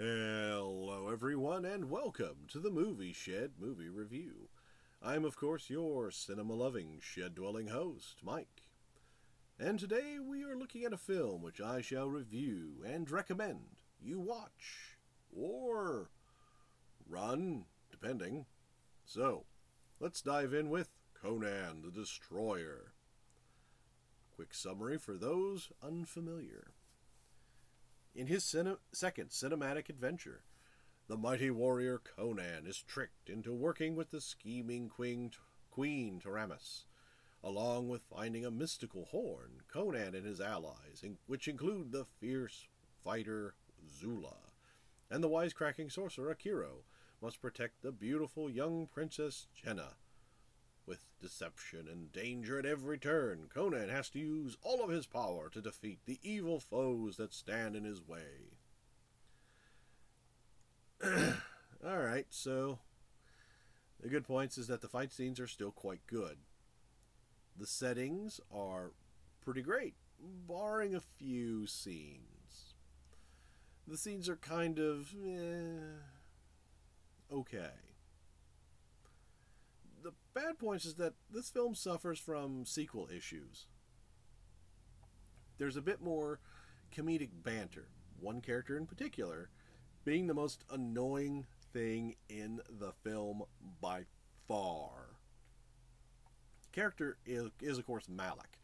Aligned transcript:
Hello, 0.00 1.08
everyone, 1.12 1.64
and 1.64 1.90
welcome 1.90 2.46
to 2.52 2.60
the 2.60 2.70
Movie 2.70 3.12
Shed 3.12 3.54
Movie 3.58 3.88
Review. 3.88 4.48
I'm, 5.02 5.24
of 5.24 5.34
course, 5.36 5.68
your 5.68 6.12
cinema 6.12 6.54
loving, 6.54 7.00
shed 7.00 7.34
dwelling 7.34 7.66
host, 7.66 8.18
Mike. 8.22 8.62
And 9.58 9.76
today 9.76 10.18
we 10.24 10.44
are 10.44 10.56
looking 10.56 10.84
at 10.84 10.92
a 10.92 10.96
film 10.96 11.42
which 11.42 11.60
I 11.60 11.80
shall 11.80 12.08
review 12.08 12.84
and 12.86 13.10
recommend 13.10 13.70
you 14.00 14.20
watch 14.20 14.98
or 15.36 16.10
run, 17.08 17.64
depending. 17.90 18.46
So, 19.04 19.46
let's 19.98 20.22
dive 20.22 20.54
in 20.54 20.70
with 20.70 20.90
Conan 21.20 21.82
the 21.82 21.90
Destroyer. 21.90 22.92
Quick 24.30 24.54
summary 24.54 24.96
for 24.96 25.16
those 25.16 25.72
unfamiliar. 25.82 26.74
In 28.14 28.26
his 28.26 28.44
cine- 28.44 28.78
second 28.92 29.30
cinematic 29.30 29.88
adventure, 29.88 30.44
the 31.06 31.16
mighty 31.16 31.50
warrior 31.50 31.98
Conan 31.98 32.66
is 32.66 32.82
tricked 32.82 33.30
into 33.30 33.52
working 33.52 33.94
with 33.94 34.10
the 34.10 34.20
scheming 34.20 34.88
Queen, 34.88 35.30
Queen 35.70 36.20
Taramis. 36.20 36.84
Along 37.42 37.88
with 37.88 38.02
finding 38.02 38.44
a 38.44 38.50
mystical 38.50 39.04
horn, 39.06 39.62
Conan 39.68 40.14
and 40.14 40.26
his 40.26 40.40
allies, 40.40 41.02
in- 41.02 41.18
which 41.26 41.46
include 41.46 41.92
the 41.92 42.04
fierce 42.04 42.66
fighter 43.04 43.54
Zula 43.88 44.52
and 45.10 45.22
the 45.22 45.28
wisecracking 45.28 45.90
sorcerer 45.90 46.34
Akiro, 46.34 46.82
must 47.22 47.40
protect 47.40 47.82
the 47.82 47.92
beautiful 47.92 48.50
young 48.50 48.86
princess 48.86 49.46
Jenna 49.54 49.96
with 50.88 51.04
deception 51.20 51.86
and 51.90 52.10
danger 52.12 52.58
at 52.58 52.64
every 52.64 52.98
turn, 52.98 53.48
Conan 53.52 53.90
has 53.90 54.08
to 54.10 54.18
use 54.18 54.56
all 54.62 54.82
of 54.82 54.88
his 54.90 55.06
power 55.06 55.50
to 55.50 55.60
defeat 55.60 55.98
the 56.06 56.18
evil 56.22 56.58
foes 56.58 57.18
that 57.18 57.34
stand 57.34 57.76
in 57.76 57.84
his 57.84 58.00
way. 58.06 58.56
Alright, 61.86 62.26
so 62.30 62.78
the 64.00 64.08
good 64.08 64.24
points 64.24 64.56
is 64.56 64.66
that 64.68 64.80
the 64.80 64.88
fight 64.88 65.12
scenes 65.12 65.38
are 65.38 65.46
still 65.46 65.70
quite 65.70 66.06
good. 66.06 66.38
The 67.56 67.66
settings 67.66 68.40
are 68.52 68.92
pretty 69.44 69.62
great, 69.62 69.94
barring 70.18 70.94
a 70.94 71.00
few 71.00 71.66
scenes. 71.66 72.74
The 73.86 73.98
scenes 73.98 74.28
are 74.28 74.36
kind 74.36 74.78
of 74.78 75.14
eh, 75.14 75.98
okay 77.32 77.87
bad 80.48 80.58
points 80.58 80.86
is 80.86 80.94
that 80.94 81.12
this 81.30 81.50
film 81.50 81.74
suffers 81.74 82.18
from 82.18 82.64
sequel 82.64 83.08
issues. 83.14 83.66
There's 85.58 85.76
a 85.76 85.82
bit 85.82 86.00
more 86.00 86.40
comedic 86.94 87.30
banter, 87.42 87.88
one 88.18 88.40
character 88.40 88.76
in 88.76 88.86
particular 88.86 89.50
being 90.04 90.26
the 90.26 90.34
most 90.34 90.64
annoying 90.70 91.44
thing 91.72 92.14
in 92.30 92.60
the 92.70 92.92
film 93.04 93.42
by 93.80 94.04
far. 94.46 95.18
Character 96.72 97.18
is, 97.26 97.50
is 97.60 97.76
of 97.76 97.84
course 97.86 98.08
Malak. 98.08 98.58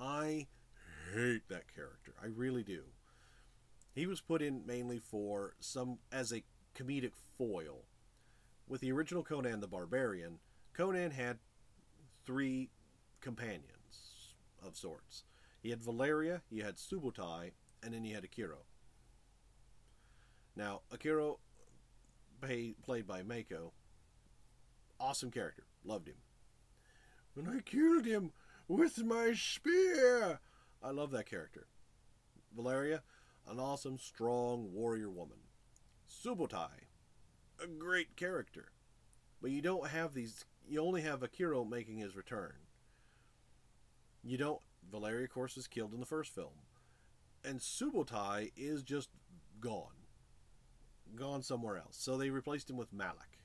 I 0.00 0.46
hate 1.12 1.48
that 1.50 1.74
character. 1.74 2.14
I 2.22 2.28
really 2.28 2.62
do. 2.62 2.84
He 3.92 4.06
was 4.06 4.22
put 4.22 4.40
in 4.40 4.64
mainly 4.64 4.98
for 4.98 5.54
some 5.60 5.98
as 6.10 6.32
a 6.32 6.44
comedic 6.74 7.12
foil. 7.36 7.84
With 8.66 8.80
the 8.80 8.92
original 8.92 9.24
Conan 9.24 9.60
the 9.60 9.66
Barbarian, 9.66 10.38
Conan 10.72 11.10
had 11.10 11.38
three 12.24 12.70
companions 13.20 14.34
of 14.64 14.76
sorts. 14.76 15.24
He 15.62 15.70
had 15.70 15.82
Valeria, 15.82 16.42
he 16.48 16.60
had 16.60 16.76
Subotai, 16.76 17.52
and 17.82 17.92
then 17.92 18.04
he 18.04 18.12
had 18.12 18.24
Akiro. 18.24 18.64
Now, 20.56 20.82
Akiro, 20.92 21.38
pay, 22.40 22.74
played 22.82 23.06
by 23.06 23.22
Mako, 23.22 23.72
awesome 24.98 25.30
character. 25.30 25.64
Loved 25.84 26.08
him. 26.08 26.16
And 27.36 27.48
I 27.48 27.60
killed 27.60 28.04
him 28.04 28.32
with 28.68 29.02
my 29.04 29.32
spear. 29.34 30.40
I 30.82 30.90
love 30.90 31.10
that 31.12 31.26
character. 31.26 31.66
Valeria, 32.54 33.02
an 33.48 33.58
awesome, 33.58 33.98
strong 33.98 34.72
warrior 34.72 35.10
woman. 35.10 35.38
Subotai, 36.08 36.88
a 37.62 37.66
great 37.66 38.16
character. 38.16 38.72
But 39.40 39.52
you 39.52 39.62
don't 39.62 39.88
have 39.88 40.12
these 40.12 40.44
you 40.70 40.80
only 40.80 41.02
have 41.02 41.20
Akiro 41.20 41.68
making 41.68 41.98
his 41.98 42.14
return. 42.14 42.52
You 44.22 44.38
don't. 44.38 44.60
Valeria, 44.90 45.24
of 45.24 45.30
course, 45.30 45.56
is 45.56 45.66
killed 45.66 45.92
in 45.92 46.00
the 46.00 46.06
first 46.06 46.32
film. 46.34 46.64
And 47.44 47.58
Subotai 47.58 48.52
is 48.56 48.82
just 48.82 49.08
gone. 49.60 50.06
Gone 51.16 51.42
somewhere 51.42 51.76
else. 51.76 51.96
So 51.98 52.16
they 52.16 52.30
replaced 52.30 52.70
him 52.70 52.76
with 52.76 52.92
Malak. 52.92 53.38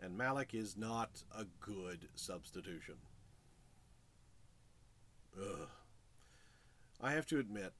And 0.00 0.16
Malak 0.16 0.54
is 0.54 0.76
not 0.76 1.24
a 1.36 1.44
good 1.60 2.08
substitution. 2.14 2.94
Ugh. 5.36 5.68
I 7.00 7.12
have 7.12 7.26
to 7.26 7.38
admit, 7.38 7.72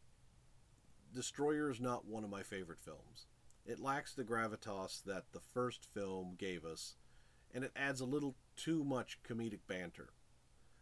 Destroyer 1.15 1.71
is 1.71 1.81
not 1.81 2.06
one 2.06 2.25
of 2.25 2.31
my 2.31 2.43
favorite 2.43 2.81
films. 2.81 3.27
It 3.65 3.81
lacks 3.81 4.15
the 4.15 4.25
gravitas 4.25 5.03
that 5.05 5.33
the 5.33 5.41
first 5.41 5.84
film 5.84 6.34
gave 6.39 6.65
us 6.65 6.97
and 7.54 7.64
it 7.64 7.72
adds 7.76 8.00
a 8.00 8.06
little 8.06 8.34
too 8.56 8.84
much 8.84 9.19
comedic 9.28 9.60
banter. 9.66 10.10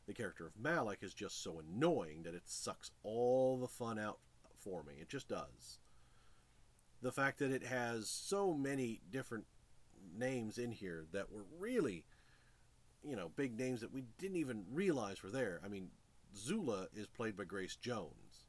The 0.06 0.14
character 0.14 0.46
of 0.46 0.58
Malak 0.58 1.02
is 1.02 1.14
just 1.14 1.42
so 1.42 1.60
annoying 1.60 2.22
that 2.22 2.34
it 2.34 2.48
sucks 2.48 2.90
all 3.02 3.58
the 3.58 3.68
fun 3.68 3.98
out 3.98 4.18
for 4.54 4.82
me. 4.82 4.94
It 5.00 5.08
just 5.08 5.28
does. 5.28 5.78
The 7.02 7.12
fact 7.12 7.38
that 7.38 7.50
it 7.50 7.64
has 7.64 8.08
so 8.08 8.54
many 8.54 9.00
different 9.10 9.46
names 10.16 10.58
in 10.58 10.70
here 10.70 11.06
that 11.12 11.30
were 11.30 11.44
really, 11.58 12.04
you 13.02 13.16
know, 13.16 13.30
big 13.36 13.58
names 13.58 13.80
that 13.80 13.92
we 13.92 14.04
didn't 14.18 14.36
even 14.36 14.64
realize 14.72 15.22
were 15.22 15.30
there. 15.30 15.60
I 15.64 15.68
mean, 15.68 15.90
Zula 16.36 16.88
is 16.94 17.06
played 17.06 17.36
by 17.36 17.44
Grace 17.44 17.76
Jones. 17.76 18.46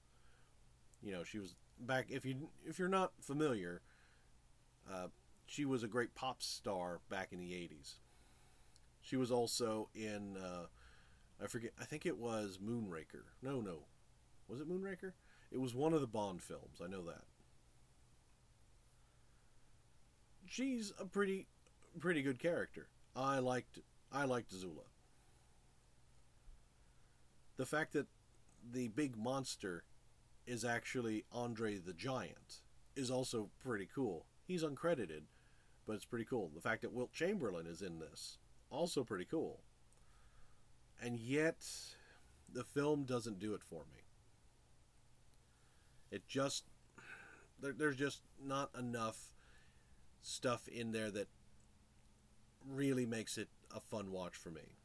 You 1.02 1.12
know, 1.12 1.24
she 1.24 1.40
was 1.40 1.56
back. 1.80 2.08
If 2.10 2.26
you 2.26 2.50
if 2.66 2.80
you're 2.80 2.88
not 2.88 3.12
familiar, 3.22 3.82
uh, 4.92 5.08
she 5.46 5.66
was 5.66 5.84
a 5.84 5.88
great 5.88 6.16
pop 6.16 6.42
star 6.42 7.00
back 7.10 7.32
in 7.32 7.40
the 7.40 7.52
'80s. 7.52 7.96
She 9.08 9.16
was 9.16 9.32
also 9.32 9.88
in 9.96 10.36
uh, 10.36 10.66
I 11.42 11.48
forget 11.48 11.72
I 11.80 11.86
think 11.86 12.06
it 12.06 12.18
was 12.18 12.60
Moonraker. 12.62 13.24
No, 13.42 13.62
no. 13.62 13.86
Was 14.50 14.60
it 14.60 14.70
Moonraker? 14.70 15.14
It 15.50 15.62
was 15.62 15.74
one 15.74 15.94
of 15.94 16.02
the 16.02 16.08
Bond 16.08 16.44
films. 16.44 16.82
I 16.84 16.88
know 16.88 17.04
that. 17.04 17.24
She's 20.46 20.92
a 21.00 21.06
pretty 21.06 21.48
pretty 22.02 22.22
good 22.22 22.38
character. 22.38 22.90
I 23.16 23.40
liked 23.40 23.80
I 24.12 24.26
liked 24.26 24.52
Zula. 24.52 24.84
The 27.56 27.66
fact 27.66 27.94
that 27.94 28.08
the 28.74 28.90
big 28.90 29.16
monster 29.16 29.86
is 30.46 30.66
actually 30.66 31.24
Andre 31.32 31.78
the 31.78 31.94
Giant 31.94 32.60
is 32.98 33.10
also 33.10 33.52
pretty 33.64 33.88
cool. 33.94 34.26
He's 34.46 34.64
uncredited, 34.64 35.22
but 35.86 35.94
it's 35.94 36.04
pretty 36.04 36.26
cool. 36.26 36.52
The 36.54 36.62
fact 36.62 36.82
that 36.82 36.92
Wilt 36.92 37.14
Chamberlain 37.14 37.68
is 37.68 37.82
in 37.82 38.00
this 38.00 38.38
also 38.70 39.04
pretty 39.04 39.26
cool. 39.26 39.62
And 41.02 41.20
yet, 41.20 41.66
the 42.52 42.64
film 42.64 43.04
doesn't 43.04 43.40
do 43.40 43.54
it 43.54 43.64
for 43.64 43.84
me. 43.92 44.02
It 46.12 46.28
just, 46.28 46.64
there, 47.62 47.74
there's 47.74 47.98
just 47.98 48.22
not 48.44 48.72
enough 48.78 49.32
stuff 50.22 50.68
in 50.68 50.92
there 50.92 51.12
that 51.12 51.28
really 52.68 53.06
makes 53.06 53.38
it 53.38 53.50
a 53.76 53.80
fun 53.80 54.12
watch 54.12 54.36
for 54.36 54.50
me. 54.50 54.78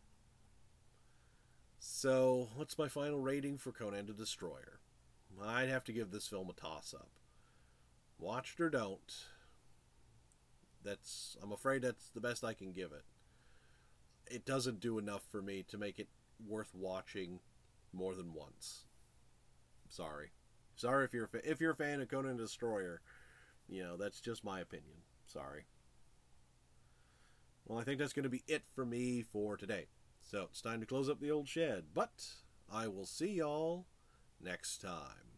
So, 1.78 2.48
what's 2.54 2.78
my 2.78 2.88
final 2.88 3.20
rating 3.20 3.58
for 3.58 3.72
Conan 3.72 4.06
the 4.06 4.12
Destroyer? 4.12 4.78
I'd 5.42 5.68
have 5.68 5.84
to 5.84 5.92
give 5.92 6.10
this 6.10 6.28
film 6.28 6.48
a 6.50 6.52
toss 6.52 6.94
up. 6.94 7.08
Watched 8.18 8.60
or 8.60 8.70
don't. 8.70 9.26
That's 10.84 11.36
I'm 11.42 11.52
afraid 11.52 11.82
that's 11.82 12.08
the 12.10 12.20
best 12.20 12.44
I 12.44 12.54
can 12.54 12.72
give 12.72 12.92
it 12.92 13.04
it 14.32 14.46
doesn't 14.46 14.80
do 14.80 14.98
enough 14.98 15.22
for 15.30 15.42
me 15.42 15.64
to 15.68 15.78
make 15.78 15.98
it 15.98 16.08
worth 16.46 16.74
watching 16.74 17.40
more 17.92 18.14
than 18.14 18.32
once. 18.32 18.84
Sorry, 19.88 20.30
sorry 20.74 21.04
if 21.04 21.12
you're 21.12 21.28
if 21.44 21.60
you're 21.60 21.72
a 21.72 21.76
fan 21.76 22.00
of 22.00 22.08
Conan 22.08 22.36
Destroyer, 22.36 23.02
you 23.68 23.82
know 23.82 23.96
that's 23.96 24.20
just 24.20 24.44
my 24.44 24.60
opinion. 24.60 24.98
Sorry. 25.26 25.66
Well, 27.66 27.78
I 27.78 27.84
think 27.84 27.98
that's 27.98 28.12
going 28.12 28.24
to 28.24 28.28
be 28.28 28.42
it 28.48 28.64
for 28.74 28.84
me 28.84 29.22
for 29.22 29.56
today. 29.56 29.86
So 30.20 30.48
it's 30.50 30.60
time 30.60 30.80
to 30.80 30.86
close 30.86 31.08
up 31.08 31.20
the 31.20 31.30
old 31.30 31.48
shed, 31.48 31.84
but 31.94 32.26
I 32.72 32.88
will 32.88 33.06
see 33.06 33.34
y'all 33.34 33.86
next 34.42 34.78
time. 34.78 35.31